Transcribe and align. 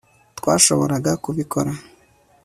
twashoboraga 0.37 1.11
kubikora 1.23 1.71